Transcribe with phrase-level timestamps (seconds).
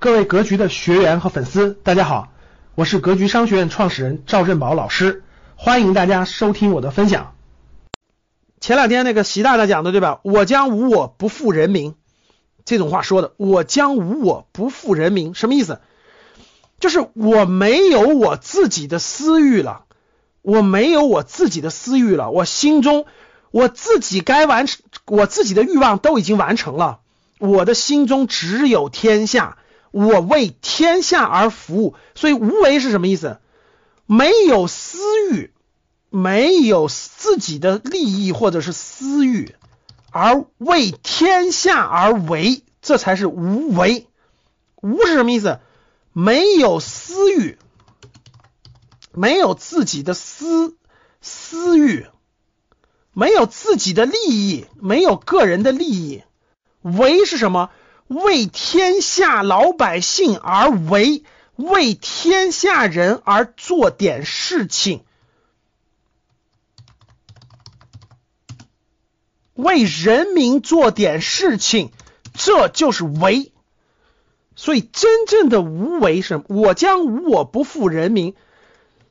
[0.00, 2.28] 各位格局的学员和粉丝，大家好，
[2.76, 5.24] 我是格局商学院创始人赵振宝老师，
[5.56, 7.34] 欢迎大家收听我的分享。
[8.60, 10.20] 前两天那个习大大讲的对吧？
[10.22, 11.96] 我将无我不负人民，
[12.64, 15.80] 这种话说的，我将无我不负人民，什么意思？
[16.78, 19.82] 就是我没有我自己的私欲了，
[20.42, 23.04] 我没有我自己的私欲了，我心中
[23.50, 27.00] 我自己该完成我自己的欲望都已经完成了，
[27.40, 29.58] 我的心中只有天下。
[29.90, 33.38] 我为天下而服务，所以无为是什么意思？
[34.06, 34.98] 没有私
[35.30, 35.52] 欲，
[36.10, 39.54] 没有自己的利益或者是私欲，
[40.10, 44.06] 而为天下而为，这才是无为。
[44.80, 45.60] 无是什么意思？
[46.12, 47.58] 没有私欲，
[49.12, 50.76] 没有自己的私
[51.20, 52.06] 私欲，
[53.12, 56.22] 没有自己的利益，没有个人的利益。
[56.80, 57.70] 为是什么？
[58.08, 61.24] 为天下老百姓而为，
[61.56, 65.04] 为天下人而做点事情，
[69.52, 71.92] 为人民做点事情，
[72.32, 73.52] 这就是为。
[74.56, 78.34] 所以，真正的无为是，我将无我不负人民，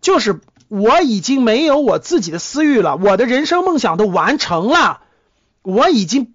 [0.00, 5.02] 就是我已经没有我自己的私欲了，我的人生梦想都完成了，
[5.60, 6.34] 我已经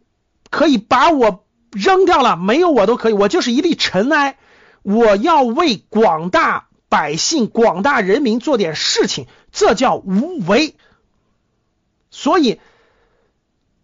[0.52, 1.43] 可以把我。
[1.74, 4.38] 扔掉了，没有我都可以，我就是一粒尘埃。
[4.82, 10.76] 我要为广大百姓、广大人民做点事情，这叫无为。
[12.12, 12.60] 所以，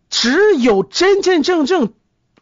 [0.10, 1.94] 只有真真正正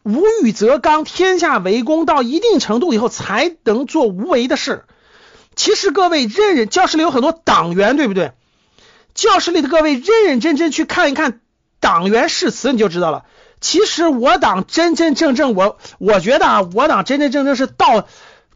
[0.03, 4.85] 无欲则刚，天下为公到一定程度以后，才能做无为的事。
[5.55, 8.31] 其实，各位认认教室里有很多党员，对不对？
[9.13, 11.41] 教室里的各位认认真真去看一看
[11.79, 13.25] 党员誓词，你就知道了。
[13.59, 18.07] 其实我党真真正正，我我觉得啊，我党真真正正是道，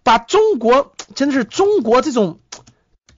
[0.04, 2.40] 把中国真的是中国这种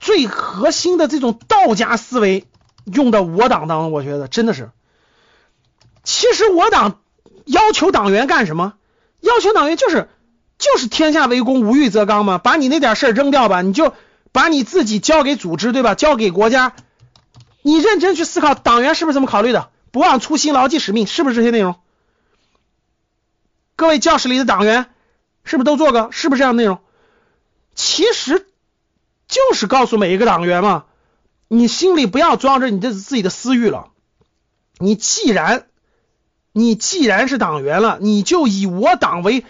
[0.00, 2.46] 最核心的这种道家思维
[2.84, 4.70] 用到我党当中，我觉得真的是。
[6.02, 7.00] 其实我党
[7.44, 8.74] 要求党员干什么？
[9.20, 10.08] 要求党员就是
[10.58, 13.94] 就是天下为公，无欲则刚嘛，把你那点事儿扔掉吧，你就
[14.32, 15.94] 把你自己交给组织，对吧？
[15.94, 16.74] 交给国家，
[17.62, 19.70] 你认真去思考，党员是不是这么考虑的？
[19.94, 21.76] 不忘初心，牢记使命，是不是这些内容？
[23.76, 24.86] 各位教室里的党员，
[25.44, 26.08] 是不是都做过？
[26.10, 26.80] 是不是这样的内容？
[27.76, 28.44] 其实
[29.28, 30.86] 就是告诉每一个党员嘛，
[31.46, 33.92] 你心里不要装着你的自己的私欲了。
[34.78, 35.68] 你既然
[36.50, 39.44] 你既然是党员了，你就以我党为，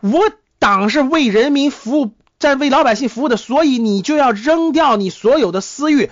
[0.00, 6.10] 我党是为人民服务，在为老百姓服务的，所以你就要扔掉你所有的私欲。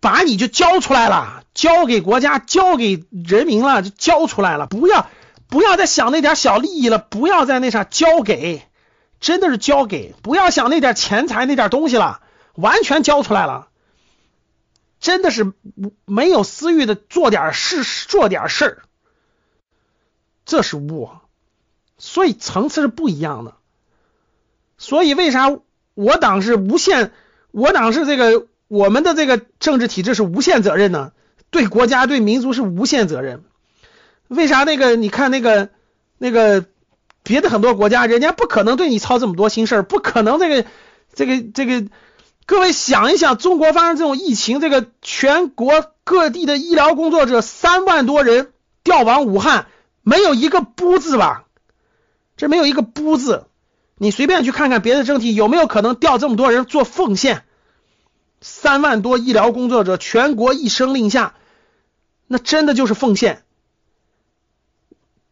[0.00, 4.66] 把你就交出来了，交给国家，交给人民了，就交出来了。
[4.68, 5.10] 不要，
[5.48, 8.62] 不要再想那点小利益了，不要再那啥交给，
[9.18, 12.20] 真的是交给，不要想那点钱财那点东西了，
[12.54, 13.68] 完全交出来了。
[15.00, 15.52] 真的是
[16.04, 18.82] 没有私欲的做点事，做点事儿，
[20.44, 21.22] 这是我。
[21.98, 23.56] 所以层次是不一样的。
[24.76, 25.50] 所以为啥
[25.94, 27.12] 我党是无限，
[27.50, 28.46] 我党是这个。
[28.68, 31.12] 我们的这个政治体制是无限责任呢，
[31.50, 33.42] 对国家对民族是无限责任。
[34.28, 35.70] 为啥那个你看那个
[36.18, 36.64] 那个
[37.22, 40.68] 别的很多国家，人家不可能对你操这么多心事儿，不可能这个
[41.12, 41.88] 这个这个。
[42.44, 48.52] 各位想一想，中国发生这种疫情，这个全国各地的医疗工作者三万多人
[48.84, 49.66] 调往武汉，
[50.00, 51.44] 没有一个不字吧？
[52.38, 53.44] 这没有一个不字。
[53.98, 57.44] 你随便去看看别的政体，有没有可能调这么多人做奉献？
[58.40, 61.34] 三万多医疗工作者，全国一声令下，
[62.26, 63.44] 那真的就是奉献。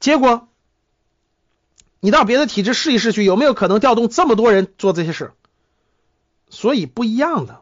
[0.00, 0.48] 结果，
[2.00, 5.32] 你到别的体制试一试去，有没有可能调动这么多人做这些事？
[6.50, 7.60] 所以不一样的，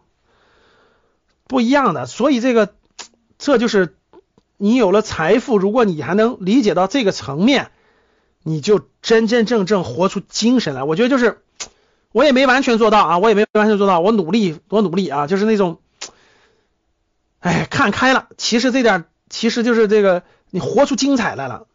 [1.47, 2.07] 不一样的。
[2.07, 2.75] 所以这个，
[3.39, 3.97] 这就是
[4.57, 7.71] 你有了财富，如果你还能理解到这个层面，
[8.43, 10.83] 你就真真正正活出精神来。
[10.85, 11.41] 我觉得就是。
[12.15, 15.81] 我也没完全做到啊，我也没完全做到，我努力，多努力啊，就是那种，
[17.41, 21.67] 哎，看开了，其实这点其实就是这个，你活出精彩来了，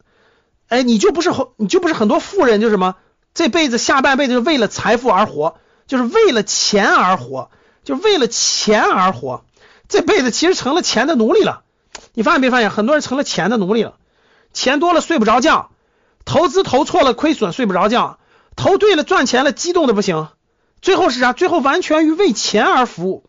[0.68, 2.94] 哎，你就不是，你就不是很多富人，就什么，
[3.34, 7.50] 这辈子下半辈子就为了财富而活，就是为了钱而活，
[7.84, 9.44] 就为了钱而活，
[9.90, 11.64] 这辈子其实成了钱的奴隶了。
[12.14, 13.96] 你发现没发现，很多人成了钱的奴隶了，
[14.54, 15.70] 钱多了睡不着觉，
[16.24, 18.16] 投资投错了亏损睡不着觉。
[18.60, 20.28] 投对了，赚钱了，激动的不行。
[20.82, 21.32] 最后是啥？
[21.32, 23.24] 最后完全于为钱而服务。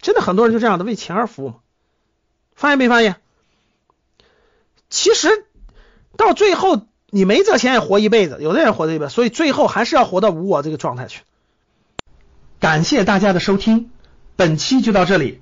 [0.00, 1.54] 真的很多人就这样的为钱而服务嘛。
[2.56, 3.14] 发现没发现？
[4.90, 5.46] 其实
[6.16, 11.22] 到最后你没这钱也活一辈子，有的人活这一辈子，所以最后还是要活到无我这个状态去。
[12.58, 13.92] 感谢大家的收听，
[14.34, 15.40] 本期就到这里。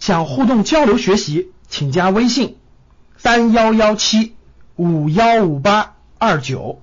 [0.00, 2.58] 想互动交流学习，请加微信
[3.16, 4.36] 三幺幺七
[4.76, 6.82] 五幺五八二九